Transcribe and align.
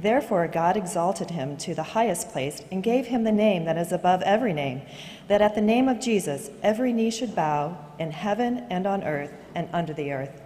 Therefore, 0.00 0.46
God 0.46 0.76
exalted 0.76 1.30
him 1.30 1.56
to 1.56 1.74
the 1.74 1.82
highest 1.82 2.30
place 2.30 2.62
and 2.70 2.84
gave 2.84 3.06
him 3.06 3.24
the 3.24 3.32
name 3.32 3.64
that 3.64 3.76
is 3.76 3.90
above 3.90 4.22
every 4.22 4.52
name, 4.52 4.82
that 5.26 5.42
at 5.42 5.56
the 5.56 5.60
name 5.60 5.88
of 5.88 5.98
Jesus 5.98 6.50
every 6.62 6.92
knee 6.92 7.10
should 7.10 7.34
bow 7.34 7.76
in 7.98 8.12
heaven 8.12 8.64
and 8.70 8.86
on 8.86 9.02
earth 9.02 9.32
and 9.56 9.68
under 9.72 9.92
the 9.92 10.12
earth, 10.12 10.40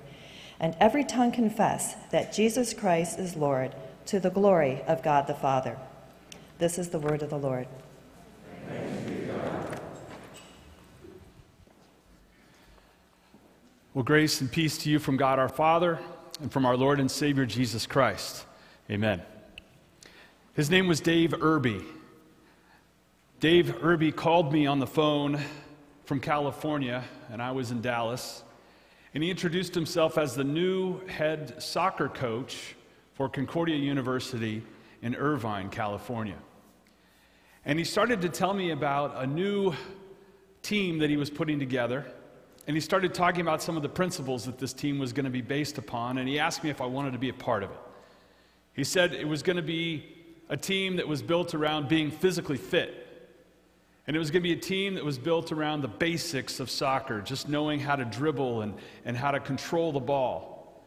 and 0.58 0.74
every 0.80 1.04
tongue 1.04 1.32
confess 1.32 1.94
that 2.12 2.32
Jesus 2.32 2.72
Christ 2.72 3.18
is 3.18 3.36
Lord, 3.36 3.74
to 4.06 4.18
the 4.18 4.30
glory 4.30 4.80
of 4.86 5.02
God 5.02 5.26
the 5.26 5.34
Father. 5.34 5.76
This 6.58 6.78
is 6.78 6.88
the 6.88 6.98
word 6.98 7.22
of 7.22 7.28
the 7.28 7.38
Lord. 7.38 7.68
Well, 13.92 14.02
grace 14.02 14.40
and 14.40 14.50
peace 14.50 14.78
to 14.78 14.88
you 14.88 14.98
from 14.98 15.18
God 15.18 15.38
our 15.38 15.50
Father 15.50 15.98
and 16.40 16.50
from 16.50 16.64
our 16.64 16.78
Lord 16.78 17.00
and 17.00 17.10
Savior 17.10 17.44
Jesus 17.44 17.86
Christ. 17.86 18.46
Amen. 18.90 19.20
His 20.54 20.68
name 20.68 20.86
was 20.86 21.00
Dave 21.00 21.32
Irby. 21.42 21.80
Dave 23.40 23.82
Irby 23.82 24.12
called 24.12 24.52
me 24.52 24.66
on 24.66 24.80
the 24.80 24.86
phone 24.86 25.40
from 26.04 26.20
California, 26.20 27.02
and 27.30 27.40
I 27.40 27.52
was 27.52 27.70
in 27.70 27.80
Dallas. 27.80 28.42
And 29.14 29.22
he 29.22 29.30
introduced 29.30 29.74
himself 29.74 30.18
as 30.18 30.34
the 30.34 30.44
new 30.44 31.06
head 31.06 31.62
soccer 31.62 32.06
coach 32.06 32.74
for 33.14 33.30
Concordia 33.30 33.76
University 33.76 34.62
in 35.00 35.14
Irvine, 35.14 35.70
California. 35.70 36.36
And 37.64 37.78
he 37.78 37.84
started 37.86 38.20
to 38.20 38.28
tell 38.28 38.52
me 38.52 38.72
about 38.72 39.24
a 39.24 39.26
new 39.26 39.72
team 40.60 40.98
that 40.98 41.08
he 41.08 41.16
was 41.16 41.30
putting 41.30 41.58
together. 41.58 42.04
And 42.66 42.76
he 42.76 42.80
started 42.82 43.14
talking 43.14 43.40
about 43.40 43.62
some 43.62 43.78
of 43.78 43.82
the 43.82 43.88
principles 43.88 44.44
that 44.44 44.58
this 44.58 44.74
team 44.74 44.98
was 44.98 45.14
going 45.14 45.24
to 45.24 45.30
be 45.30 45.40
based 45.40 45.78
upon. 45.78 46.18
And 46.18 46.28
he 46.28 46.38
asked 46.38 46.62
me 46.62 46.68
if 46.68 46.82
I 46.82 46.86
wanted 46.86 47.14
to 47.14 47.18
be 47.18 47.30
a 47.30 47.34
part 47.34 47.62
of 47.62 47.70
it. 47.70 47.78
He 48.74 48.84
said 48.84 49.14
it 49.14 49.26
was 49.26 49.42
going 49.42 49.56
to 49.56 49.62
be 49.62 50.18
a 50.52 50.56
team 50.56 50.96
that 50.96 51.08
was 51.08 51.22
built 51.22 51.54
around 51.54 51.88
being 51.88 52.10
physically 52.10 52.58
fit. 52.58 53.08
And 54.06 54.14
it 54.14 54.18
was 54.18 54.30
going 54.30 54.42
to 54.42 54.48
be 54.48 54.52
a 54.52 54.60
team 54.60 54.94
that 54.96 55.04
was 55.04 55.16
built 55.16 55.50
around 55.50 55.80
the 55.80 55.88
basics 55.88 56.60
of 56.60 56.68
soccer, 56.68 57.22
just 57.22 57.48
knowing 57.48 57.80
how 57.80 57.96
to 57.96 58.04
dribble 58.04 58.60
and, 58.60 58.74
and 59.06 59.16
how 59.16 59.30
to 59.30 59.40
control 59.40 59.92
the 59.92 60.00
ball. 60.00 60.84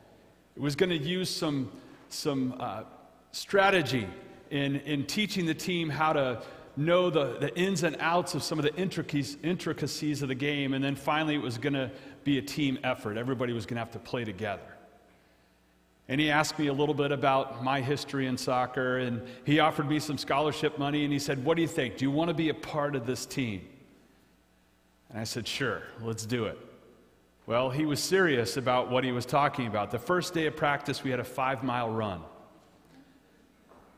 It 0.55 0.61
was 0.61 0.75
going 0.75 0.91
to 0.91 0.97
use 0.97 1.31
some, 1.31 1.71
some 2.09 2.53
uh, 2.59 2.83
strategy 3.31 4.07
in, 4.51 4.75
in 4.81 5.07
teaching 5.07 5.47
the 5.47 5.55
team 5.55 5.89
how 5.89 6.13
to 6.13 6.43
know 6.77 7.09
the, 7.09 7.39
the 7.39 7.57
ins 7.57 7.81
and 7.81 7.97
outs 7.99 8.35
of 8.35 8.43
some 8.43 8.59
of 8.59 8.65
the 8.65 8.75
intricacies, 8.75 9.37
intricacies 9.41 10.21
of 10.21 10.27
the 10.27 10.35
game. 10.35 10.75
And 10.75 10.83
then 10.83 10.95
finally, 10.95 11.33
it 11.33 11.41
was 11.41 11.57
going 11.57 11.73
to 11.73 11.89
be 12.23 12.37
a 12.37 12.41
team 12.43 12.77
effort. 12.83 13.17
Everybody 13.17 13.51
was 13.51 13.65
going 13.65 13.77
to 13.77 13.81
have 13.81 13.91
to 13.93 13.99
play 13.99 14.25
together. 14.25 14.74
And 16.07 16.21
he 16.21 16.29
asked 16.29 16.59
me 16.59 16.67
a 16.67 16.73
little 16.73 16.93
bit 16.93 17.11
about 17.11 17.63
my 17.63 17.81
history 17.81 18.27
in 18.27 18.37
soccer, 18.37 18.99
and 18.99 19.21
he 19.43 19.59
offered 19.59 19.89
me 19.89 19.99
some 19.99 20.17
scholarship 20.17 20.77
money, 20.77 21.03
and 21.03 21.11
he 21.11 21.17
said, 21.17 21.43
What 21.43 21.55
do 21.55 21.61
you 21.61 21.67
think? 21.67 21.97
Do 21.97 22.05
you 22.05 22.11
want 22.11 22.27
to 22.27 22.33
be 22.33 22.49
a 22.49 22.53
part 22.53 22.95
of 22.95 23.07
this 23.07 23.25
team? 23.25 23.67
And 25.09 25.19
I 25.19 25.23
said, 25.23 25.47
Sure, 25.47 25.81
let's 26.01 26.25
do 26.25 26.45
it. 26.45 26.59
Well, 27.47 27.69
he 27.69 27.85
was 27.85 27.99
serious 27.99 28.57
about 28.57 28.89
what 28.89 29.03
he 29.03 29.11
was 29.11 29.25
talking 29.25 29.67
about. 29.67 29.91
The 29.91 29.99
first 29.99 30.33
day 30.33 30.47
of 30.47 30.55
practice, 30.55 31.03
we 31.03 31.11
had 31.11 31.19
a 31.19 31.23
five 31.23 31.63
mile 31.63 31.89
run. 31.89 32.21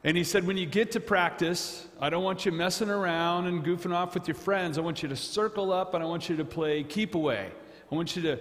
And 0.03 0.15
he 0.15 0.23
said, 0.23 0.47
When 0.47 0.55
you 0.55 0.65
get 0.65 0.91
to 0.93 1.01
practice, 1.01 1.87
I 1.99 2.09
don't 2.09 2.23
want 2.23 2.45
you 2.45 2.53
messing 2.53 2.89
around 2.89 3.47
and 3.47 3.65
goofing 3.65 3.93
off 3.93 4.13
with 4.13 4.27
your 4.27 4.35
friends. 4.35 4.77
I 4.77 4.81
want 4.81 5.03
you 5.03 5.09
to 5.09 5.15
circle 5.17 5.73
up 5.73 5.93
and 5.93 6.01
I 6.01 6.07
want 6.07 6.29
you 6.29 6.37
to 6.37 6.45
play 6.45 6.83
keep 6.83 7.15
away. 7.15 7.51
I 7.91 7.95
want 7.95 8.15
you 8.15 8.21
to 8.21 8.39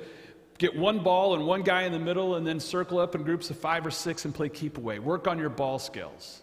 get 0.58 0.76
one 0.76 1.00
ball 1.00 1.34
and 1.34 1.46
one 1.46 1.62
guy 1.62 1.82
in 1.82 1.92
the 1.92 1.98
middle 1.98 2.36
and 2.36 2.46
then 2.46 2.60
circle 2.60 2.98
up 2.98 3.14
in 3.14 3.22
groups 3.22 3.50
of 3.50 3.58
five 3.58 3.86
or 3.86 3.90
six 3.90 4.24
and 4.24 4.34
play 4.34 4.48
keep 4.48 4.78
away. 4.78 4.98
Work 4.98 5.26
on 5.26 5.38
your 5.38 5.50
ball 5.50 5.78
skills. 5.78 6.42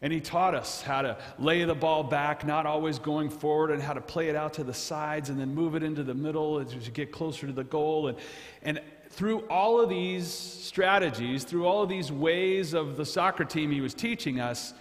And 0.00 0.12
he 0.12 0.20
taught 0.20 0.54
us 0.54 0.80
how 0.80 1.02
to 1.02 1.18
lay 1.40 1.64
the 1.64 1.74
ball 1.74 2.04
back, 2.04 2.46
not 2.46 2.66
always 2.66 3.00
going 3.00 3.30
forward, 3.30 3.72
and 3.72 3.82
how 3.82 3.92
to 3.94 4.00
play 4.00 4.28
it 4.28 4.36
out 4.36 4.54
to 4.54 4.64
the 4.64 4.74
sides 4.74 5.28
and 5.28 5.40
then 5.40 5.52
move 5.54 5.74
it 5.74 5.82
into 5.82 6.04
the 6.04 6.14
middle 6.14 6.60
as 6.60 6.72
you 6.72 6.92
get 6.92 7.10
closer 7.10 7.48
to 7.48 7.52
the 7.52 7.64
goal. 7.64 8.06
And, 8.06 8.18
and 8.62 8.80
through 9.10 9.40
all 9.48 9.80
of 9.80 9.88
these 9.88 10.28
strategies, 10.28 11.42
through 11.42 11.66
all 11.66 11.82
of 11.82 11.88
these 11.88 12.12
ways 12.12 12.74
of 12.74 12.96
the 12.96 13.04
soccer 13.04 13.44
team 13.44 13.72
he 13.72 13.80
was 13.80 13.92
teaching 13.92 14.38
us, 14.38 14.72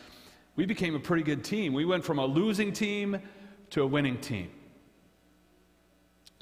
we 0.56 0.68
became 0.68 0.94
a 0.94 1.00
pretty 1.00 1.24
good 1.24 1.44
team. 1.44 1.74
We 1.74 1.86
went 1.86 2.04
from 2.04 2.20
a 2.20 2.26
losing 2.26 2.72
team 2.72 3.20
to 3.72 3.82
a 3.82 3.88
winning 3.88 4.20
team. 4.20 4.52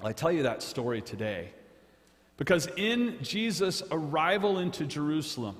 I 0.04 0.12
tell 0.12 0.32
you 0.32 0.44
that 0.44 0.62
story 0.62 1.02
today 1.02 1.52
because 2.38 2.68
in 2.76 3.18
Jesus' 3.22 3.82
arrival 3.92 4.60
into 4.60 4.86
Jerusalem 4.86 5.56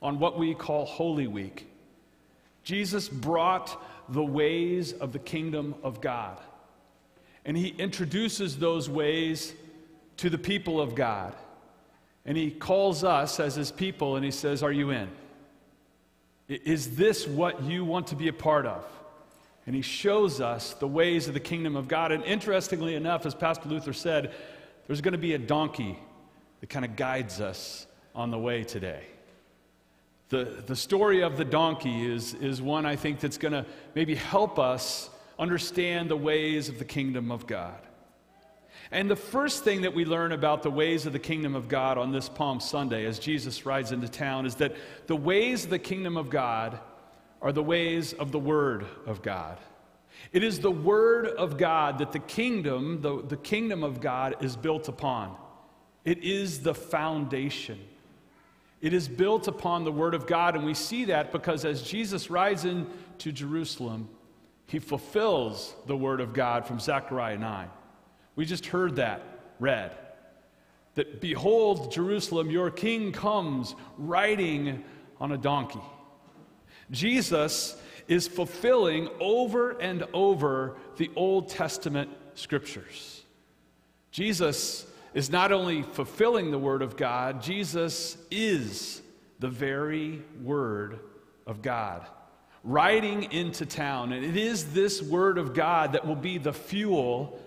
on 0.00 0.18
what 0.18 0.38
we 0.38 0.54
call 0.54 0.84
Holy 0.84 1.26
Week, 1.26 1.68
Jesus 2.64 3.08
brought 3.08 3.80
the 4.08 4.22
ways 4.22 4.92
of 4.92 5.12
the 5.12 5.18
kingdom 5.18 5.74
of 5.82 6.00
God. 6.00 6.38
And 7.44 7.56
he 7.56 7.68
introduces 7.68 8.58
those 8.58 8.88
ways 8.88 9.54
to 10.18 10.30
the 10.30 10.38
people 10.38 10.80
of 10.80 10.94
God. 10.94 11.34
And 12.24 12.36
he 12.36 12.50
calls 12.50 13.02
us 13.02 13.40
as 13.40 13.54
his 13.54 13.72
people 13.72 14.16
and 14.16 14.24
he 14.24 14.30
says, 14.30 14.62
Are 14.62 14.72
you 14.72 14.90
in? 14.90 15.08
Is 16.48 16.96
this 16.96 17.26
what 17.26 17.62
you 17.62 17.84
want 17.84 18.08
to 18.08 18.16
be 18.16 18.28
a 18.28 18.32
part 18.32 18.66
of? 18.66 18.84
And 19.66 19.74
he 19.74 19.82
shows 19.82 20.40
us 20.40 20.74
the 20.74 20.88
ways 20.88 21.28
of 21.28 21.34
the 21.34 21.40
kingdom 21.40 21.76
of 21.76 21.88
God. 21.88 22.12
And 22.12 22.24
interestingly 22.24 22.94
enough, 22.94 23.24
as 23.26 23.34
Pastor 23.34 23.68
Luther 23.68 23.92
said, 23.92 24.32
there's 24.86 25.00
going 25.00 25.12
to 25.12 25.18
be 25.18 25.34
a 25.34 25.38
donkey 25.38 25.98
that 26.60 26.68
kind 26.68 26.84
of 26.84 26.96
guides 26.96 27.40
us 27.40 27.86
on 28.14 28.30
the 28.30 28.38
way 28.38 28.64
today. 28.64 29.04
The, 30.28 30.62
the 30.66 30.76
story 30.76 31.22
of 31.22 31.36
the 31.36 31.44
donkey 31.44 32.10
is, 32.10 32.34
is 32.34 32.62
one 32.62 32.86
I 32.86 32.96
think 32.96 33.20
that's 33.20 33.38
going 33.38 33.52
to 33.52 33.66
maybe 33.94 34.14
help 34.14 34.58
us 34.58 35.10
understand 35.38 36.10
the 36.10 36.16
ways 36.16 36.68
of 36.68 36.78
the 36.78 36.84
kingdom 36.84 37.30
of 37.30 37.46
God. 37.46 37.78
And 38.90 39.10
the 39.10 39.16
first 39.16 39.64
thing 39.64 39.82
that 39.82 39.94
we 39.94 40.04
learn 40.04 40.32
about 40.32 40.62
the 40.62 40.70
ways 40.70 41.06
of 41.06 41.12
the 41.12 41.18
kingdom 41.18 41.54
of 41.54 41.68
God 41.68 41.98
on 41.98 42.12
this 42.12 42.28
Palm 42.28 42.60
Sunday 42.60 43.06
as 43.06 43.18
Jesus 43.18 43.64
rides 43.64 43.92
into 43.92 44.08
town 44.08 44.46
is 44.46 44.56
that 44.56 44.74
the 45.06 45.16
ways 45.16 45.64
of 45.64 45.70
the 45.70 45.78
kingdom 45.78 46.16
of 46.16 46.30
God 46.30 46.78
are 47.40 47.52
the 47.52 47.62
ways 47.62 48.12
of 48.12 48.32
the 48.32 48.38
Word 48.38 48.86
of 49.06 49.22
God. 49.22 49.58
It 50.30 50.44
is 50.44 50.60
the 50.60 50.70
Word 50.70 51.26
of 51.26 51.58
God 51.58 51.98
that 51.98 52.12
the 52.12 52.18
kingdom, 52.18 53.00
the, 53.00 53.22
the 53.22 53.36
kingdom 53.36 53.82
of 53.82 54.00
God, 54.00 54.36
is 54.40 54.56
built 54.56 54.88
upon. 54.88 55.36
It 56.04 56.22
is 56.22 56.60
the 56.60 56.74
foundation. 56.74 57.78
It 58.80 58.92
is 58.92 59.08
built 59.08 59.48
upon 59.48 59.84
the 59.84 59.92
Word 59.92 60.14
of 60.14 60.26
God, 60.26 60.56
and 60.56 60.64
we 60.64 60.74
see 60.74 61.06
that 61.06 61.32
because 61.32 61.64
as 61.64 61.82
Jesus 61.82 62.30
rides 62.30 62.64
into 62.64 63.32
Jerusalem, 63.32 64.08
he 64.66 64.78
fulfills 64.78 65.74
the 65.86 65.96
Word 65.96 66.20
of 66.20 66.32
God 66.32 66.66
from 66.66 66.80
Zechariah 66.80 67.38
9. 67.38 67.68
We 68.36 68.44
just 68.44 68.66
heard 68.66 68.96
that 68.96 69.22
read. 69.60 69.96
That, 70.94 71.20
behold, 71.20 71.92
Jerusalem, 71.92 72.50
your 72.50 72.70
king 72.70 73.12
comes 73.12 73.74
riding 73.98 74.84
on 75.20 75.32
a 75.32 75.38
donkey. 75.38 75.80
Jesus 76.90 77.80
is 78.08 78.28
fulfilling 78.28 79.08
over 79.20 79.70
and 79.78 80.04
over 80.12 80.76
the 80.96 81.10
Old 81.16 81.48
Testament 81.48 82.10
scriptures. 82.34 83.22
Jesus 84.10 84.86
is 85.14 85.30
not 85.30 85.52
only 85.52 85.82
fulfilling 85.82 86.50
the 86.50 86.58
Word 86.58 86.82
of 86.82 86.96
God, 86.96 87.42
Jesus 87.42 88.16
is 88.30 89.02
the 89.38 89.48
very 89.48 90.22
Word 90.42 91.00
of 91.46 91.62
God. 91.62 92.06
Riding 92.64 93.32
into 93.32 93.66
town. 93.66 94.12
And 94.12 94.24
it 94.24 94.36
is 94.36 94.72
this 94.72 95.02
Word 95.02 95.38
of 95.38 95.54
God 95.54 95.92
that 95.92 96.06
will 96.06 96.16
be 96.16 96.38
the 96.38 96.52
fuel 96.52 97.40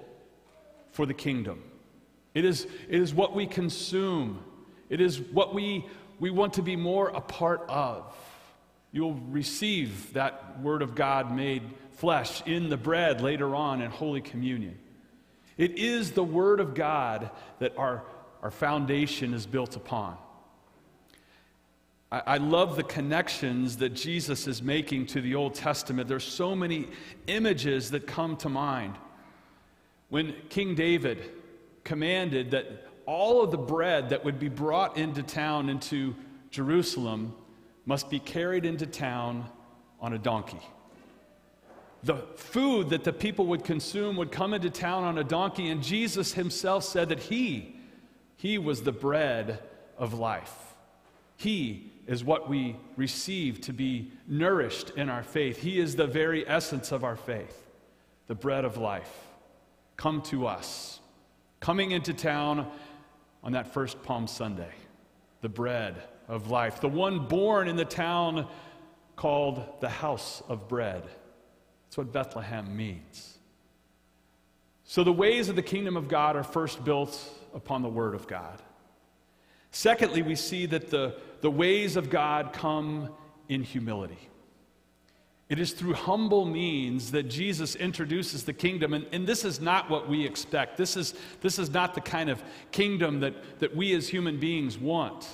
for 0.92 1.06
the 1.06 1.14
kingdom. 1.14 1.64
It 2.34 2.44
is, 2.44 2.68
it 2.90 3.02
is 3.02 3.14
what 3.14 3.34
we 3.34 3.48
consume, 3.48 4.44
it 4.90 5.00
is 5.00 5.22
what 5.22 5.54
we, 5.54 5.86
we 6.20 6.30
want 6.30 6.54
to 6.54 6.62
be 6.62 6.76
more 6.76 7.10
a 7.10 7.22
part 7.22 7.64
of. 7.70 8.14
You'll 8.96 9.20
receive 9.30 10.14
that 10.14 10.62
Word 10.62 10.82
of 10.82 10.96
God 10.96 11.36
made 11.36 11.64
flesh 11.98 12.42
in 12.46 12.70
the 12.70 12.78
bread 12.78 13.20
later 13.20 13.54
on 13.54 13.82
in 13.82 13.92
Holy 13.92 14.22
Communion. 14.22 14.78
It 15.58 15.78
is 15.78 16.12
the 16.12 16.24
Word 16.24 16.62
of 16.62 16.76
God 16.76 17.30
that 17.60 17.78
our, 17.78 18.04
our 18.42 18.52
foundation 18.52 19.34
is 19.34 19.46
built 19.46 19.76
upon. 19.76 20.16
I, 22.10 22.22
I 22.26 22.38
love 22.38 22.78
the 22.78 22.84
connections 22.84 23.76
that 23.80 23.90
Jesus 23.90 24.48
is 24.48 24.64
making 24.64 25.08
to 25.08 25.20
the 25.20 25.36
Old 25.36 25.56
Testament. 25.56 26.08
There's 26.08 26.24
so 26.24 26.56
many 26.56 26.88
images 27.28 27.92
that 27.92 28.08
come 28.08 28.38
to 28.38 28.48
mind. 28.48 28.96
When 30.08 30.34
King 30.48 30.74
David 30.74 31.32
commanded 31.84 32.52
that 32.52 32.88
all 33.06 33.44
of 33.44 33.52
the 33.52 33.58
bread 33.58 34.12
that 34.12 34.24
would 34.24 34.40
be 34.40 34.48
brought 34.48 34.96
into 34.96 35.22
town, 35.22 35.68
into 35.68 36.16
Jerusalem, 36.50 37.36
must 37.86 38.10
be 38.10 38.20
carried 38.20 38.66
into 38.66 38.86
town 38.86 39.50
on 40.00 40.14
a 40.14 40.18
donkey. 40.18 40.62
The 42.04 42.18
food 42.36 42.90
that 42.90 43.04
the 43.04 43.14
people 43.14 43.48
would 43.48 43.64
consume 43.64 44.16
would 44.18 44.32
come 44.32 44.54
into 44.54 44.70
town 44.70 45.04
on 45.04 45.18
a 45.18 45.24
donkey, 45.24 45.70
and 45.70 45.82
Jesus 45.82 46.34
himself 46.34 46.84
said 46.84 47.10
that 47.10 47.20
he, 47.20 47.76
he 48.38 48.58
was 48.58 48.84
the 48.84 48.92
bread 48.92 49.60
of 49.98 50.14
life. 50.14 50.54
He 51.38 51.92
is 52.08 52.24
what 52.24 52.48
we 52.50 52.76
receive 52.96 53.62
to 53.62 53.74
be 53.74 54.12
nourished 54.28 54.92
in 54.92 55.10
our 55.10 55.24
faith. 55.24 55.58
He 55.58 55.80
is 55.80 55.96
the 55.96 56.08
very 56.08 56.48
essence 56.48 56.92
of 56.92 57.04
our 57.04 57.16
faith, 57.16 57.68
the 58.28 58.36
bread 58.36 58.66
of 58.66 58.78
life. 58.78 59.12
Come 59.98 60.22
to 60.24 60.46
us. 60.46 61.00
Coming 61.60 61.92
into 61.92 62.14
town 62.14 62.70
on 63.44 63.54
that 63.54 63.74
first 63.74 64.04
Palm 64.04 64.28
Sunday, 64.28 64.74
the 65.42 65.50
bread 65.50 65.96
of 66.28 66.50
life, 66.50 66.82
the 66.82 66.90
one 66.90 67.28
born 67.28 67.68
in 67.68 67.76
the 67.76 67.86
town 67.86 68.48
called 69.16 69.64
the 69.80 69.90
house 69.90 70.42
of 70.48 70.68
bread. 70.68 71.04
That's 71.86 71.98
what 71.98 72.12
Bethlehem 72.12 72.76
means. 72.76 73.38
So 74.84 75.04
the 75.04 75.14
ways 75.14 75.50
of 75.50 75.56
the 75.56 75.62
kingdom 75.62 75.98
of 75.98 76.08
God 76.08 76.36
are 76.36 76.44
first 76.44 76.84
built 76.84 77.18
upon 77.54 77.82
the 77.82 77.90
word 77.90 78.14
of 78.14 78.28
God. 78.28 78.62
Secondly, 79.72 80.22
we 80.22 80.36
see 80.36 80.66
that 80.68 80.90
the, 80.90 81.16
the 81.42 81.52
ways 81.52 81.96
of 81.96 82.10
God 82.10 82.54
come 82.54 83.10
in 83.50 83.64
humility. 83.64 84.30
It 85.48 85.60
is 85.60 85.74
through 85.74 85.94
humble 85.94 86.46
means 86.46 87.12
that 87.12 87.24
Jesus 87.24 87.76
introduces 87.76 88.44
the 88.44 88.54
kingdom, 88.54 88.94
and, 88.94 89.06
and 89.12 89.28
this 89.28 89.46
is 89.46 89.62
not 89.62 89.90
what 89.90 90.10
we 90.10 90.26
expect. 90.26 90.76
This 90.76 90.98
is, 90.98 91.14
this 91.42 91.60
is 91.60 91.70
not 91.70 91.94
the 91.94 92.02
kind 92.02 92.30
of 92.30 92.44
kingdom 92.72 93.20
that, 93.20 93.60
that 93.60 93.76
we 93.76 93.94
as 93.94 94.10
human 94.10 94.40
beings 94.40 94.78
want. 94.78 95.28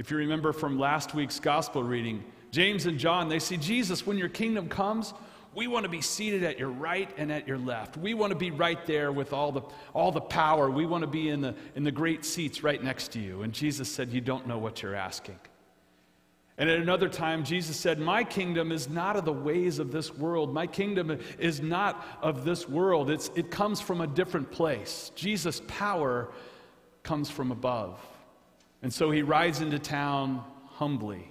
If 0.00 0.10
you 0.10 0.16
remember 0.16 0.54
from 0.54 0.78
last 0.78 1.14
week's 1.14 1.38
gospel 1.38 1.82
reading, 1.82 2.24
James 2.52 2.86
and 2.86 2.98
John, 2.98 3.28
they 3.28 3.38
see 3.38 3.58
Jesus, 3.58 4.06
when 4.06 4.16
your 4.16 4.30
kingdom 4.30 4.66
comes, 4.66 5.12
we 5.54 5.66
want 5.66 5.82
to 5.82 5.90
be 5.90 6.00
seated 6.00 6.42
at 6.42 6.58
your 6.58 6.70
right 6.70 7.10
and 7.18 7.30
at 7.30 7.46
your 7.46 7.58
left. 7.58 7.98
We 7.98 8.14
want 8.14 8.30
to 8.30 8.38
be 8.38 8.50
right 8.50 8.82
there 8.86 9.12
with 9.12 9.34
all 9.34 9.52
the, 9.52 9.60
all 9.92 10.10
the 10.10 10.22
power. 10.22 10.70
We 10.70 10.86
want 10.86 11.02
to 11.02 11.06
be 11.06 11.28
in 11.28 11.42
the, 11.42 11.54
in 11.74 11.84
the 11.84 11.92
great 11.92 12.24
seats 12.24 12.62
right 12.62 12.82
next 12.82 13.08
to 13.12 13.20
you. 13.20 13.42
And 13.42 13.52
Jesus 13.52 13.90
said, 13.92 14.10
You 14.10 14.22
don't 14.22 14.46
know 14.46 14.56
what 14.56 14.80
you're 14.80 14.94
asking. 14.94 15.38
And 16.56 16.70
at 16.70 16.78
another 16.78 17.10
time, 17.10 17.44
Jesus 17.44 17.76
said, 17.76 17.98
My 17.98 18.24
kingdom 18.24 18.72
is 18.72 18.88
not 18.88 19.16
of 19.16 19.26
the 19.26 19.34
ways 19.34 19.78
of 19.78 19.92
this 19.92 20.14
world. 20.16 20.54
My 20.54 20.66
kingdom 20.66 21.18
is 21.38 21.60
not 21.60 22.02
of 22.22 22.46
this 22.46 22.66
world. 22.66 23.10
It's, 23.10 23.30
it 23.34 23.50
comes 23.50 23.82
from 23.82 24.00
a 24.00 24.06
different 24.06 24.50
place. 24.50 25.12
Jesus' 25.14 25.60
power 25.68 26.32
comes 27.02 27.28
from 27.28 27.52
above. 27.52 28.00
And 28.82 28.92
so 28.92 29.10
he 29.10 29.22
rides 29.22 29.60
into 29.60 29.78
town 29.78 30.44
humbly 30.66 31.30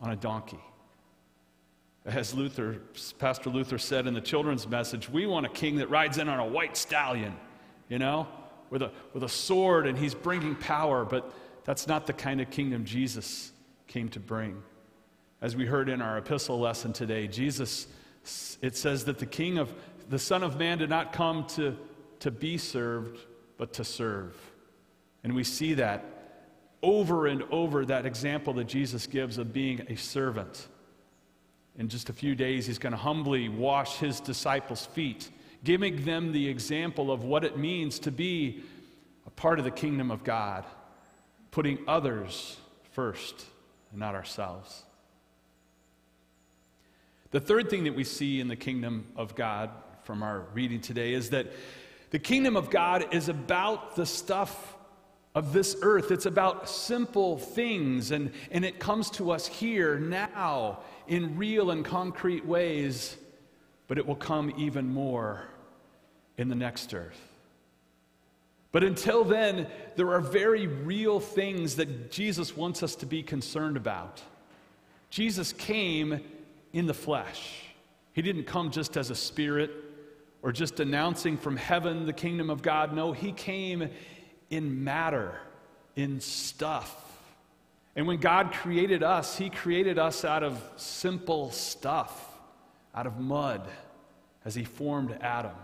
on 0.00 0.10
a 0.10 0.16
donkey. 0.16 0.60
As 2.04 2.34
Luther, 2.34 2.80
Pastor 3.18 3.48
Luther 3.48 3.78
said 3.78 4.06
in 4.06 4.14
the 4.14 4.20
children's 4.20 4.68
message, 4.68 5.08
we 5.08 5.24
want 5.24 5.46
a 5.46 5.48
king 5.48 5.76
that 5.76 5.88
rides 5.88 6.18
in 6.18 6.28
on 6.28 6.40
a 6.40 6.46
white 6.46 6.76
stallion, 6.76 7.34
you 7.88 7.98
know, 7.98 8.26
with 8.70 8.82
a, 8.82 8.90
with 9.12 9.22
a 9.22 9.28
sword 9.28 9.86
and 9.86 9.96
he's 9.96 10.14
bringing 10.14 10.56
power, 10.56 11.04
but 11.04 11.32
that's 11.64 11.86
not 11.86 12.06
the 12.06 12.12
kind 12.12 12.40
of 12.40 12.50
kingdom 12.50 12.84
Jesus 12.84 13.52
came 13.86 14.08
to 14.10 14.20
bring. 14.20 14.60
As 15.40 15.54
we 15.54 15.64
heard 15.64 15.88
in 15.88 16.02
our 16.02 16.18
epistle 16.18 16.58
lesson 16.58 16.92
today, 16.92 17.28
Jesus, 17.28 17.86
it 18.60 18.76
says 18.76 19.04
that 19.04 19.18
the 19.18 19.26
king 19.26 19.58
of, 19.58 19.72
the 20.08 20.18
Son 20.18 20.42
of 20.42 20.58
Man 20.58 20.78
did 20.78 20.90
not 20.90 21.12
come 21.12 21.46
to, 21.48 21.76
to 22.20 22.30
be 22.30 22.58
served, 22.58 23.18
but 23.58 23.72
to 23.74 23.84
serve. 23.84 24.36
And 25.22 25.34
we 25.34 25.44
see 25.44 25.74
that 25.74 26.04
over 26.82 27.26
and 27.26 27.42
over, 27.50 27.84
that 27.84 28.06
example 28.06 28.54
that 28.54 28.64
Jesus 28.64 29.06
gives 29.06 29.38
of 29.38 29.52
being 29.52 29.86
a 29.88 29.96
servant. 29.96 30.66
In 31.78 31.88
just 31.88 32.08
a 32.08 32.12
few 32.12 32.34
days, 32.34 32.66
he's 32.66 32.78
going 32.78 32.92
to 32.92 32.98
humbly 32.98 33.48
wash 33.48 33.96
his 33.96 34.20
disciples' 34.20 34.86
feet, 34.86 35.30
giving 35.64 36.04
them 36.04 36.32
the 36.32 36.48
example 36.48 37.10
of 37.10 37.24
what 37.24 37.44
it 37.44 37.56
means 37.56 37.98
to 38.00 38.10
be 38.10 38.62
a 39.26 39.30
part 39.30 39.58
of 39.58 39.64
the 39.64 39.70
kingdom 39.70 40.10
of 40.10 40.24
God, 40.24 40.64
putting 41.50 41.78
others 41.86 42.56
first 42.90 43.46
and 43.90 44.00
not 44.00 44.14
ourselves. 44.14 44.82
The 47.30 47.40
third 47.40 47.70
thing 47.70 47.84
that 47.84 47.94
we 47.94 48.04
see 48.04 48.40
in 48.40 48.48
the 48.48 48.56
kingdom 48.56 49.06
of 49.16 49.34
God 49.34 49.70
from 50.04 50.22
our 50.22 50.40
reading 50.52 50.80
today 50.80 51.14
is 51.14 51.30
that 51.30 51.46
the 52.10 52.18
kingdom 52.18 52.56
of 52.56 52.68
God 52.68 53.14
is 53.14 53.30
about 53.30 53.96
the 53.96 54.04
stuff 54.04 54.76
of 55.34 55.52
this 55.52 55.76
earth. 55.82 56.10
It's 56.10 56.26
about 56.26 56.68
simple 56.68 57.38
things, 57.38 58.10
and, 58.10 58.32
and 58.50 58.64
it 58.64 58.78
comes 58.78 59.10
to 59.12 59.30
us 59.30 59.46
here, 59.46 59.98
now, 59.98 60.80
in 61.08 61.36
real 61.36 61.70
and 61.70 61.84
concrete 61.84 62.44
ways, 62.44 63.16
but 63.88 63.98
it 63.98 64.06
will 64.06 64.16
come 64.16 64.52
even 64.56 64.92
more 64.92 65.44
in 66.36 66.48
the 66.48 66.54
next 66.54 66.92
earth. 66.94 67.20
But 68.72 68.84
until 68.84 69.22
then, 69.22 69.66
there 69.96 70.10
are 70.12 70.20
very 70.20 70.66
real 70.66 71.20
things 71.20 71.76
that 71.76 72.10
Jesus 72.10 72.56
wants 72.56 72.82
us 72.82 72.96
to 72.96 73.06
be 73.06 73.22
concerned 73.22 73.76
about. 73.76 74.22
Jesus 75.10 75.52
came 75.52 76.20
in 76.72 76.86
the 76.86 76.94
flesh. 76.94 77.66
He 78.14 78.22
didn't 78.22 78.44
come 78.44 78.70
just 78.70 78.96
as 78.96 79.10
a 79.10 79.14
spirit 79.14 79.70
or 80.40 80.52
just 80.52 80.80
announcing 80.80 81.36
from 81.36 81.56
heaven 81.56 82.06
the 82.06 82.14
kingdom 82.14 82.48
of 82.48 82.62
God. 82.62 82.94
No, 82.94 83.12
he 83.12 83.32
came 83.32 83.90
in 84.52 84.84
matter, 84.84 85.40
in 85.96 86.20
stuff. 86.20 86.94
And 87.96 88.06
when 88.06 88.18
God 88.18 88.52
created 88.52 89.02
us, 89.02 89.36
He 89.36 89.48
created 89.48 89.98
us 89.98 90.24
out 90.24 90.42
of 90.42 90.62
simple 90.76 91.50
stuff, 91.50 92.38
out 92.94 93.06
of 93.06 93.18
mud, 93.18 93.66
as 94.44 94.54
He 94.54 94.64
formed 94.64 95.16
Adam. 95.22 95.56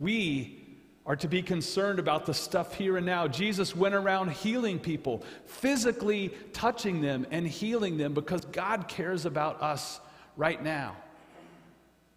We 0.00 0.58
are 1.06 1.14
to 1.16 1.28
be 1.28 1.40
concerned 1.40 2.00
about 2.00 2.26
the 2.26 2.34
stuff 2.34 2.74
here 2.74 2.96
and 2.96 3.06
now. 3.06 3.28
Jesus 3.28 3.74
went 3.74 3.94
around 3.94 4.32
healing 4.32 4.80
people, 4.80 5.22
physically 5.46 6.32
touching 6.52 7.00
them 7.00 7.26
and 7.30 7.46
healing 7.46 7.96
them 7.96 8.12
because 8.12 8.44
God 8.46 8.88
cares 8.88 9.24
about 9.24 9.62
us 9.62 10.00
right 10.36 10.62
now. 10.62 10.96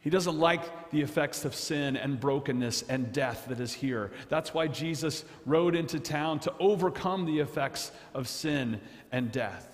He 0.05 0.11
doesn't 0.11 0.37
like 0.37 0.91
the 0.91 1.01
effects 1.01 1.45
of 1.45 1.55
sin 1.55 1.97
and 1.97 2.19
brokenness 2.19 2.83
and 2.83 3.11
death 3.11 3.47
that 3.49 3.59
is 3.59 3.73
here. 3.73 4.11
That's 4.29 4.53
why 4.53 4.67
Jesus 4.67 5.25
rode 5.47 5.75
into 5.75 5.99
town 5.99 6.41
to 6.41 6.53
overcome 6.59 7.25
the 7.25 7.39
effects 7.39 7.91
of 8.13 8.27
sin 8.27 8.79
and 9.11 9.31
death. 9.31 9.67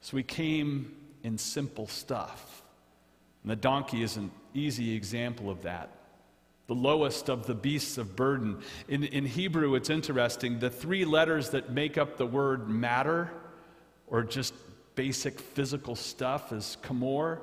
So 0.00 0.16
he 0.16 0.24
came 0.24 0.96
in 1.22 1.38
simple 1.38 1.86
stuff. 1.86 2.64
And 3.44 3.52
the 3.52 3.56
donkey 3.56 4.02
is 4.02 4.16
an 4.16 4.32
easy 4.52 4.96
example 4.96 5.48
of 5.48 5.62
that. 5.62 5.90
The 6.66 6.74
lowest 6.74 7.28
of 7.30 7.46
the 7.46 7.54
beasts 7.54 7.98
of 7.98 8.16
burden. 8.16 8.62
In, 8.88 9.04
in 9.04 9.26
Hebrew, 9.26 9.76
it's 9.76 9.90
interesting. 9.90 10.58
The 10.58 10.70
three 10.70 11.04
letters 11.04 11.50
that 11.50 11.70
make 11.70 11.98
up 11.98 12.16
the 12.16 12.26
word 12.26 12.68
matter, 12.68 13.30
or 14.08 14.24
just 14.24 14.54
basic 14.96 15.38
physical 15.38 15.94
stuff, 15.94 16.52
is 16.52 16.76
kamor 16.82 17.38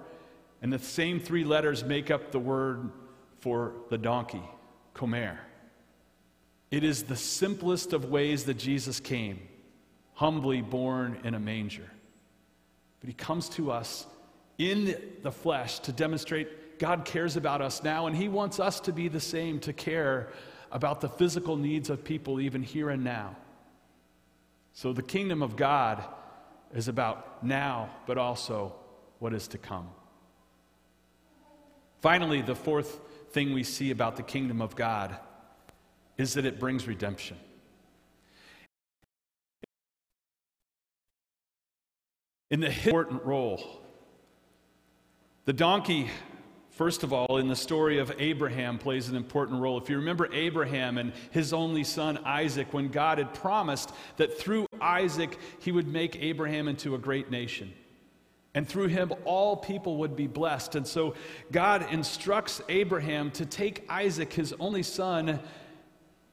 and 0.62 0.72
the 0.72 0.80
same 0.80 1.20
three 1.20 1.44
letters 1.44 1.84
make 1.84 2.12
up 2.12 2.32
the 2.32 2.40
word 2.40 2.92
for 3.40 3.74
the 3.90 3.98
donkey, 3.98 4.44
Comer. 4.94 5.40
It 6.70 6.84
is 6.84 7.04
the 7.04 7.16
simplest 7.16 7.94
of 7.94 8.06
ways 8.06 8.46
that 8.46 8.58
Jesus 8.58 9.00
came, 9.00 9.40
humbly 10.14 10.62
born 10.62 11.20
in 11.24 11.34
a 11.34 11.40
manger. 11.40 11.90
But 13.00 13.08
he 13.08 13.14
comes 13.14 13.50
to 13.50 13.72
us 13.72 14.06
in 14.58 14.96
the 15.24 15.32
flesh 15.32 15.80
to 15.80 15.92
demonstrate 15.92 16.80
God 16.80 17.06
cares 17.06 17.36
about 17.36 17.62
us 17.62 17.84
now, 17.84 18.08
and 18.08 18.16
he 18.16 18.28
wants 18.28 18.60
us 18.60 18.80
to 18.82 18.92
be 18.92 19.08
the 19.08 19.20
same, 19.20 19.60
to 19.62 19.74
care 19.74 20.30
about 20.72 21.02
the 21.02 21.10
physical 21.10 21.56
needs 21.56 21.90
of 21.90 22.04
people 22.04 22.40
even 22.40 22.64
here 22.64 22.90
and 22.90 23.04
now. 23.04 23.36
So 24.74 24.94
the 24.94 25.04
kingdom 25.04 25.44
of 25.44 25.56
God 25.56 26.04
is 26.74 26.88
about 26.88 27.44
now, 27.44 27.90
but 28.08 28.18
also 28.18 28.74
what 29.20 29.34
is 29.34 29.48
to 29.50 29.58
come. 29.58 29.90
Finally, 32.02 32.42
the 32.42 32.56
fourth 32.56 33.00
thing 33.30 33.54
we 33.54 33.64
see 33.64 33.92
about 33.92 34.16
the 34.16 34.24
kingdom 34.24 34.62
of 34.62 34.76
God 34.76 35.16
is 36.18 36.34
that 36.34 36.46
it 36.46 36.60
brings 36.60 36.88
redemption. 36.88 37.38
In 42.50 42.60
the 42.60 42.68
important 42.68 43.24
role, 43.24 43.82
the 45.46 45.54
donkey, 45.54 46.10
first 46.72 47.04
of 47.04 47.14
all, 47.14 47.38
in 47.38 47.48
the 47.48 47.56
story 47.56 48.00
of 48.00 48.12
Abraham, 48.18 48.78
plays 48.78 49.08
an 49.08 49.16
important 49.16 49.62
role. 49.62 49.78
If 49.78 49.90
you 49.90 49.98
remember 49.98 50.28
Abraham 50.34 50.98
and 50.98 51.14
his 51.30 51.54
only 51.54 51.84
son 51.84 52.18
Isaac, 52.26 52.74
when 52.74 52.90
God 52.90 53.20
had 53.20 53.34
promised 53.34 53.92
that 54.18 54.38
through 54.38 54.66
Isaac, 54.82 55.38
he 55.60 55.72
would 55.72 55.88
make 55.88 56.22
Abraham 56.22 56.68
into 56.68 56.96
a 56.96 56.98
great 56.98 57.32
nation. 57.32 57.72
And 58.54 58.68
through 58.68 58.88
him, 58.88 59.14
all 59.24 59.56
people 59.56 59.98
would 59.98 60.16
be 60.16 60.28
blessed. 60.28 60.76
And 60.76 60.86
so 60.86 61.16
God 61.52 61.88
instructs 61.92 62.62
Abraham 62.68 63.32
to 63.32 63.46
take 63.46 63.86
Isaac, 63.90 64.34
his 64.34 64.54
only 64.60 64.84
son, 64.84 65.40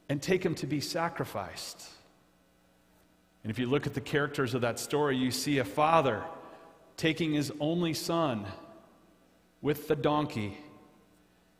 and 0.09 0.21
take 0.21 0.45
him 0.45 0.55
to 0.55 0.67
be 0.67 0.81
sacrificed. 0.81 1.87
And 3.43 3.51
if 3.51 3.57
you 3.57 3.67
look 3.67 3.87
at 3.87 3.93
the 3.93 4.01
characters 4.01 4.53
of 4.53 4.61
that 4.61 4.79
story, 4.79 5.15
you 5.15 5.31
see 5.31 5.59
a 5.59 5.65
father 5.65 6.23
taking 6.97 7.33
his 7.33 7.53
only 7.61 7.93
son 7.93 8.45
with 9.61 9.87
the 9.87 9.95
donkey 9.95 10.57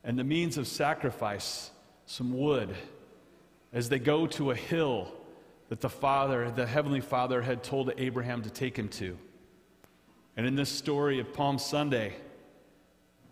and 0.04 0.20
the 0.20 0.24
means 0.24 0.58
of 0.58 0.68
sacrifice, 0.68 1.72
some 2.06 2.38
wood, 2.38 2.76
as 3.72 3.88
they 3.88 4.00
go 4.00 4.28
to 4.28 4.52
a 4.52 4.56
hill 4.56 5.12
that 5.70 5.82
the 5.82 5.90
Father, 5.90 6.50
the 6.52 6.66
Heavenly 6.66 7.02
Father, 7.02 7.42
had 7.42 7.64
told 7.64 7.92
Abraham 7.98 8.42
to 8.42 8.50
take 8.50 8.78
him 8.78 8.90
to. 8.90 9.18
And 10.40 10.48
in 10.48 10.56
this 10.56 10.70
story 10.70 11.20
of 11.20 11.34
Palm 11.34 11.60
Sunday, 11.60 12.14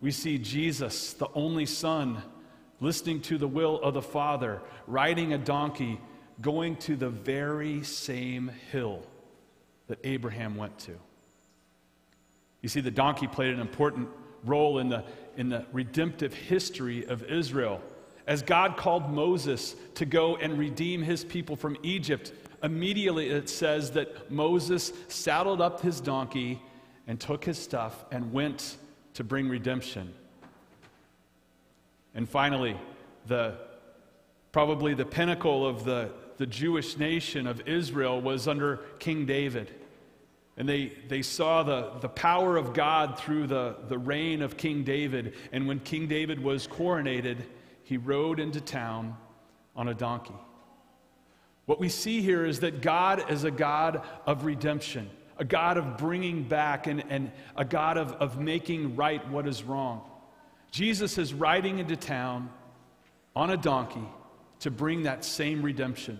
we 0.01 0.11
see 0.11 0.37
Jesus, 0.37 1.13
the 1.13 1.29
only 1.35 1.65
Son, 1.65 2.21
listening 2.81 3.21
to 3.21 3.37
the 3.37 3.47
will 3.47 3.79
of 3.79 3.93
the 3.93 4.01
Father, 4.01 4.61
riding 4.87 5.31
a 5.31 5.37
donkey, 5.37 6.01
going 6.41 6.75
to 6.79 6.97
the 6.97 7.07
very 7.07 7.81
same 7.81 8.51
hill 8.73 9.03
that 9.87 9.99
Abraham 10.03 10.57
went 10.57 10.77
to. 10.79 10.97
You 12.61 12.67
see, 12.67 12.81
the 12.81 12.91
donkey 12.91 13.25
played 13.27 13.53
an 13.53 13.61
important 13.61 14.09
role 14.43 14.79
in 14.79 14.89
the, 14.89 15.05
in 15.37 15.47
the 15.47 15.65
redemptive 15.71 16.33
history 16.33 17.05
of 17.05 17.23
Israel. 17.23 17.81
As 18.27 18.41
God 18.41 18.75
called 18.75 19.09
Moses 19.09 19.77
to 19.95 20.05
go 20.05 20.35
and 20.35 20.59
redeem 20.59 21.03
his 21.03 21.23
people 21.23 21.55
from 21.55 21.77
Egypt, 21.83 22.33
immediately 22.63 23.29
it 23.29 23.47
says 23.47 23.91
that 23.91 24.29
Moses 24.29 24.91
saddled 25.07 25.61
up 25.61 25.79
his 25.79 26.01
donkey 26.01 26.61
and 27.07 27.19
took 27.19 27.45
his 27.45 27.57
stuff 27.57 28.05
and 28.11 28.33
went 28.33 28.77
to 29.13 29.23
bring 29.23 29.49
redemption. 29.49 30.13
And 32.13 32.27
finally, 32.27 32.77
the, 33.27 33.55
probably 34.51 34.93
the 34.93 35.05
pinnacle 35.05 35.65
of 35.65 35.85
the, 35.85 36.11
the 36.37 36.45
Jewish 36.45 36.97
nation 36.97 37.47
of 37.47 37.67
Israel 37.67 38.21
was 38.21 38.47
under 38.47 38.77
King 38.99 39.25
David. 39.25 39.73
And 40.57 40.67
they, 40.67 40.93
they 41.07 41.21
saw 41.21 41.63
the, 41.63 41.91
the 42.01 42.09
power 42.09 42.57
of 42.57 42.73
God 42.73 43.19
through 43.19 43.47
the, 43.47 43.75
the 43.87 43.97
reign 43.97 44.41
of 44.41 44.57
King 44.57 44.83
David. 44.83 45.35
And 45.51 45.67
when 45.67 45.79
King 45.79 46.07
David 46.07 46.43
was 46.43 46.67
coronated, 46.67 47.37
he 47.83 47.97
rode 47.97 48.39
into 48.39 48.59
town 48.59 49.15
on 49.75 49.87
a 49.87 49.93
donkey. 49.93 50.33
What 51.67 51.79
we 51.79 51.89
see 51.89 52.21
here 52.21 52.45
is 52.45 52.61
that 52.61 52.81
God 52.81 53.29
is 53.29 53.43
a 53.43 53.51
God 53.51 54.01
of 54.25 54.45
redemption, 54.45 55.09
a 55.39 55.45
God 55.45 55.77
of 55.77 55.97
bringing 55.97 56.43
back, 56.43 56.87
and, 56.87 57.03
and 57.09 57.31
a 57.55 57.65
God 57.65 57.97
of, 57.97 58.11
of 58.13 58.39
making 58.39 58.95
right 58.95 59.27
what 59.29 59.47
is 59.47 59.63
wrong. 59.63 60.01
Jesus 60.71 61.17
is 61.17 61.33
riding 61.33 61.79
into 61.79 61.95
town 61.95 62.49
on 63.35 63.49
a 63.49 63.57
donkey 63.57 64.07
to 64.59 64.71
bring 64.71 65.03
that 65.03 65.23
same 65.23 65.61
redemption, 65.61 66.19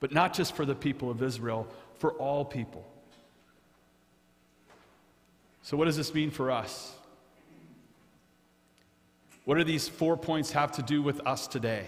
but 0.00 0.12
not 0.12 0.32
just 0.34 0.54
for 0.54 0.64
the 0.64 0.74
people 0.74 1.10
of 1.10 1.22
Israel, 1.22 1.66
for 1.98 2.12
all 2.12 2.44
people. 2.44 2.84
So, 5.62 5.76
what 5.76 5.84
does 5.84 5.96
this 5.96 6.14
mean 6.14 6.30
for 6.30 6.50
us? 6.50 6.94
What 9.44 9.58
do 9.58 9.64
these 9.64 9.88
four 9.88 10.16
points 10.16 10.52
have 10.52 10.72
to 10.72 10.82
do 10.82 11.02
with 11.02 11.26
us 11.26 11.46
today? 11.46 11.86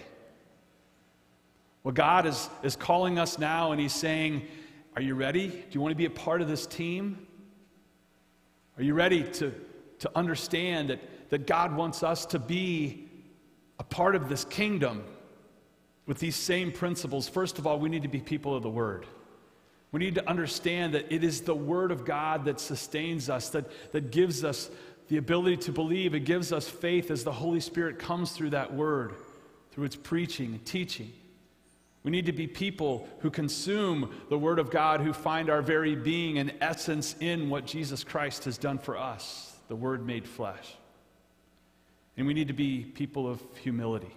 Well, 1.84 1.92
God 1.92 2.26
is, 2.26 2.48
is 2.62 2.76
calling 2.76 3.18
us 3.18 3.38
now 3.38 3.72
and 3.72 3.80
He's 3.80 3.94
saying, 3.94 4.46
Are 4.94 5.02
you 5.02 5.14
ready? 5.14 5.48
Do 5.48 5.66
you 5.70 5.80
want 5.80 5.92
to 5.92 5.96
be 5.96 6.04
a 6.04 6.10
part 6.10 6.42
of 6.42 6.48
this 6.48 6.66
team? 6.66 7.26
Are 8.76 8.82
you 8.82 8.92
ready 8.92 9.22
to, 9.22 9.54
to 10.00 10.10
understand 10.14 10.90
that, 10.90 11.30
that 11.30 11.46
God 11.46 11.74
wants 11.74 12.02
us 12.02 12.26
to 12.26 12.38
be 12.38 13.08
a 13.78 13.84
part 13.84 14.14
of 14.14 14.28
this 14.28 14.44
kingdom 14.44 15.02
with 16.06 16.18
these 16.18 16.36
same 16.36 16.72
principles? 16.72 17.26
First 17.26 17.58
of 17.58 17.66
all, 17.66 17.78
we 17.78 17.88
need 17.88 18.02
to 18.02 18.08
be 18.08 18.20
people 18.20 18.54
of 18.54 18.62
the 18.62 18.70
Word. 18.70 19.06
We 19.92 20.00
need 20.00 20.14
to 20.16 20.28
understand 20.28 20.92
that 20.94 21.10
it 21.10 21.24
is 21.24 21.40
the 21.40 21.54
Word 21.54 21.90
of 21.90 22.04
God 22.04 22.44
that 22.44 22.60
sustains 22.60 23.30
us, 23.30 23.48
that, 23.50 23.70
that 23.92 24.10
gives 24.10 24.44
us 24.44 24.70
the 25.08 25.16
ability 25.16 25.56
to 25.58 25.72
believe. 25.72 26.14
It 26.14 26.20
gives 26.20 26.52
us 26.52 26.68
faith 26.68 27.10
as 27.10 27.24
the 27.24 27.32
Holy 27.32 27.60
Spirit 27.60 27.98
comes 27.98 28.32
through 28.32 28.50
that 28.50 28.74
Word, 28.74 29.14
through 29.70 29.84
its 29.84 29.96
preaching 29.96 30.52
and 30.52 30.64
teaching. 30.66 31.12
We 32.04 32.10
need 32.10 32.26
to 32.26 32.32
be 32.32 32.46
people 32.46 33.08
who 33.20 33.30
consume 33.30 34.12
the 34.28 34.38
Word 34.38 34.58
of 34.58 34.70
God, 34.70 35.00
who 35.00 35.12
find 35.12 35.48
our 35.48 35.62
very 35.62 35.94
being 35.94 36.38
and 36.38 36.52
essence 36.60 37.14
in 37.20 37.48
what 37.48 37.64
Jesus 37.64 38.02
Christ 38.02 38.44
has 38.44 38.58
done 38.58 38.78
for 38.78 38.96
us, 38.96 39.56
the 39.68 39.76
Word 39.76 40.04
made 40.04 40.26
flesh. 40.26 40.74
And 42.16 42.26
we 42.26 42.34
need 42.34 42.48
to 42.48 42.54
be 42.54 42.84
people 42.84 43.28
of 43.28 43.40
humility. 43.62 44.14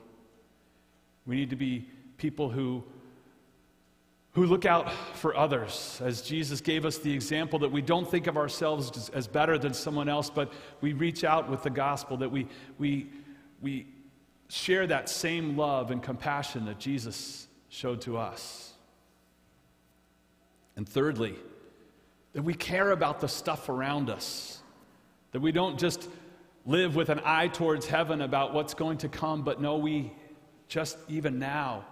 We 1.25 1.35
need 1.35 1.51
to 1.51 1.55
be 1.55 1.87
people 2.17 2.49
who 2.49 2.83
who 4.35 4.45
look 4.45 4.65
out 4.65 4.91
for 5.15 5.35
others, 5.37 6.01
as 6.03 6.21
Jesus 6.21 6.59
gave 6.59 6.85
us 6.85 6.97
the 6.97 7.13
example 7.13 7.57
that 7.59 7.71
we 7.71 7.81
don't 7.81 8.09
think 8.09 8.27
of 8.27 8.35
ourselves 8.35 9.09
as 9.11 9.27
better 9.27 9.57
than 9.57 9.73
someone 9.73 10.09
else, 10.09 10.29
but 10.29 10.51
we 10.81 10.91
reach 10.91 11.23
out 11.23 11.49
with 11.49 11.63
the 11.63 11.69
gospel, 11.69 12.17
that 12.17 12.29
we, 12.29 12.45
we, 12.77 13.09
we 13.61 13.87
share 14.49 14.85
that 14.87 15.07
same 15.07 15.55
love 15.55 15.89
and 15.89 16.03
compassion 16.03 16.65
that 16.65 16.79
Jesus 16.79 17.47
showed 17.69 18.01
to 18.01 18.17
us. 18.17 18.73
And 20.75 20.87
thirdly, 20.87 21.35
that 22.33 22.43
we 22.43 22.53
care 22.53 22.91
about 22.91 23.21
the 23.21 23.27
stuff 23.27 23.69
around 23.69 24.09
us, 24.09 24.61
that 25.31 25.41
we 25.41 25.51
don't 25.51 25.79
just 25.79 26.09
live 26.65 26.95
with 26.95 27.09
an 27.09 27.21
eye 27.23 27.47
towards 27.47 27.85
heaven 27.85 28.21
about 28.21 28.53
what's 28.53 28.73
going 28.73 28.97
to 28.99 29.09
come, 29.09 29.43
but 29.43 29.61
no, 29.61 29.77
we 29.77 30.11
just 30.67 30.97
even 31.07 31.39
now 31.39 31.85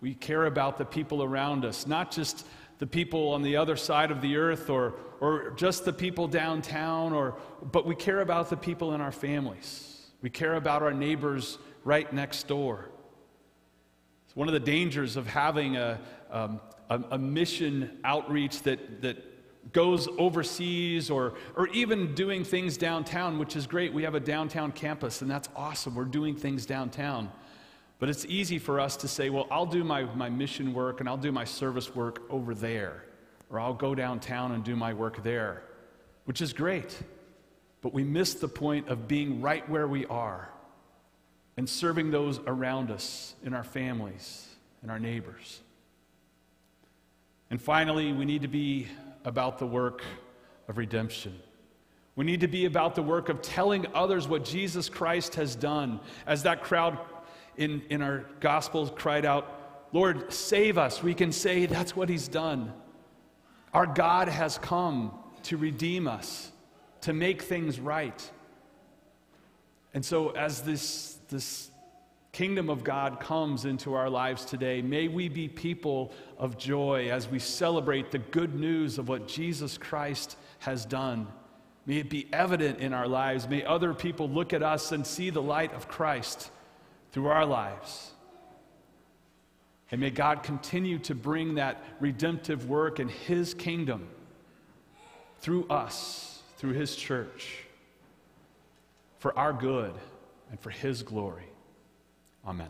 we 0.00 0.14
care 0.14 0.46
about 0.46 0.78
the 0.78 0.84
people 0.84 1.22
around 1.22 1.64
us, 1.64 1.86
not 1.86 2.10
just 2.10 2.46
the 2.78 2.86
people 2.86 3.28
on 3.30 3.42
the 3.42 3.56
other 3.56 3.76
side 3.76 4.10
of 4.10 4.20
the 4.22 4.36
earth 4.36 4.70
or, 4.70 4.94
or 5.20 5.50
just 5.56 5.84
the 5.84 5.92
people 5.92 6.26
downtown, 6.26 7.12
or, 7.12 7.36
but 7.70 7.84
we 7.84 7.94
care 7.94 8.20
about 8.20 8.48
the 8.48 8.56
people 8.56 8.94
in 8.94 9.00
our 9.00 9.12
families. 9.12 10.06
We 10.22 10.30
care 10.30 10.54
about 10.54 10.82
our 10.82 10.92
neighbors 10.92 11.58
right 11.84 12.10
next 12.12 12.48
door. 12.48 12.88
It's 14.30 14.36
one 14.36 14.46
of 14.46 14.54
the 14.54 14.60
dangers 14.60 15.16
of 15.16 15.26
having 15.26 15.76
a, 15.76 15.98
um, 16.30 16.60
a, 16.88 17.02
a 17.10 17.18
mission 17.18 17.98
outreach 18.04 18.62
that, 18.62 19.02
that 19.02 19.72
goes 19.72 20.06
overseas 20.18 21.10
or, 21.10 21.34
or 21.56 21.66
even 21.70 22.14
doing 22.14 22.44
things 22.44 22.76
downtown, 22.76 23.40
which 23.40 23.56
is 23.56 23.66
great. 23.66 23.92
We 23.92 24.04
have 24.04 24.14
a 24.14 24.20
downtown 24.20 24.70
campus, 24.70 25.20
and 25.20 25.28
that's 25.28 25.48
awesome. 25.56 25.96
We're 25.96 26.04
doing 26.04 26.36
things 26.36 26.64
downtown. 26.64 27.32
But 27.98 28.08
it's 28.08 28.24
easy 28.26 28.60
for 28.60 28.78
us 28.78 28.96
to 28.98 29.08
say, 29.08 29.30
well, 29.30 29.48
I'll 29.50 29.66
do 29.66 29.82
my, 29.82 30.04
my 30.14 30.28
mission 30.28 30.74
work 30.74 31.00
and 31.00 31.08
I'll 31.08 31.16
do 31.16 31.32
my 31.32 31.44
service 31.44 31.92
work 31.92 32.22
over 32.30 32.54
there, 32.54 33.02
or 33.50 33.58
I'll 33.58 33.74
go 33.74 33.96
downtown 33.96 34.52
and 34.52 34.62
do 34.62 34.76
my 34.76 34.94
work 34.94 35.24
there, 35.24 35.64
which 36.26 36.40
is 36.40 36.52
great. 36.52 36.96
But 37.82 37.92
we 37.92 38.04
miss 38.04 38.34
the 38.34 38.46
point 38.46 38.86
of 38.90 39.08
being 39.08 39.40
right 39.40 39.68
where 39.68 39.88
we 39.88 40.06
are 40.06 40.50
and 41.60 41.68
serving 41.68 42.10
those 42.10 42.40
around 42.46 42.90
us 42.90 43.34
in 43.44 43.52
our 43.52 43.62
families 43.62 44.48
and 44.80 44.90
our 44.90 44.98
neighbors. 44.98 45.60
And 47.50 47.60
finally, 47.60 48.14
we 48.14 48.24
need 48.24 48.40
to 48.40 48.48
be 48.48 48.88
about 49.26 49.58
the 49.58 49.66
work 49.66 50.02
of 50.68 50.78
redemption. 50.78 51.38
We 52.16 52.24
need 52.24 52.40
to 52.40 52.48
be 52.48 52.64
about 52.64 52.94
the 52.94 53.02
work 53.02 53.28
of 53.28 53.42
telling 53.42 53.84
others 53.92 54.26
what 54.26 54.42
Jesus 54.42 54.88
Christ 54.88 55.34
has 55.34 55.54
done. 55.54 56.00
As 56.26 56.44
that 56.44 56.62
crowd 56.62 56.98
in, 57.58 57.82
in 57.90 58.00
our 58.00 58.24
Gospels 58.40 58.90
cried 58.96 59.26
out, 59.26 59.90
Lord, 59.92 60.32
save 60.32 60.78
us, 60.78 61.02
we 61.02 61.12
can 61.12 61.30
say 61.30 61.66
that's 61.66 61.94
what 61.94 62.08
he's 62.08 62.26
done. 62.26 62.72
Our 63.74 63.84
God 63.84 64.28
has 64.28 64.56
come 64.56 65.12
to 65.42 65.58
redeem 65.58 66.08
us, 66.08 66.52
to 67.02 67.12
make 67.12 67.42
things 67.42 67.78
right. 67.78 68.30
And 69.92 70.02
so, 70.02 70.30
as 70.30 70.62
this, 70.62 71.19
this 71.30 71.70
kingdom 72.32 72.70
of 72.70 72.84
God 72.84 73.20
comes 73.20 73.64
into 73.64 73.94
our 73.94 74.08
lives 74.08 74.44
today, 74.44 74.82
may 74.82 75.08
we 75.08 75.28
be 75.28 75.48
people 75.48 76.12
of 76.38 76.58
joy 76.58 77.08
as 77.10 77.28
we 77.28 77.38
celebrate 77.38 78.10
the 78.10 78.18
good 78.18 78.54
news 78.54 78.98
of 78.98 79.08
what 79.08 79.26
Jesus 79.26 79.78
Christ 79.78 80.36
has 80.60 80.84
done. 80.84 81.26
May 81.86 81.96
it 81.96 82.10
be 82.10 82.28
evident 82.32 82.78
in 82.78 82.92
our 82.92 83.08
lives. 83.08 83.48
May 83.48 83.64
other 83.64 83.94
people 83.94 84.28
look 84.28 84.52
at 84.52 84.62
us 84.62 84.92
and 84.92 85.06
see 85.06 85.30
the 85.30 85.42
light 85.42 85.72
of 85.74 85.88
Christ 85.88 86.50
through 87.12 87.28
our 87.28 87.46
lives. 87.46 88.12
And 89.90 90.00
may 90.00 90.10
God 90.10 90.44
continue 90.44 90.98
to 91.00 91.14
bring 91.14 91.56
that 91.56 91.82
redemptive 91.98 92.68
work 92.68 93.00
in 93.00 93.08
His 93.08 93.54
kingdom 93.54 94.08
through 95.40 95.66
us, 95.68 96.42
through 96.58 96.74
His 96.74 96.94
church, 96.94 97.64
for 99.18 99.36
our 99.36 99.52
good 99.52 99.94
and 100.50 100.60
for 100.60 100.70
His 100.70 101.02
glory. 101.02 101.48
Amen. 102.46 102.68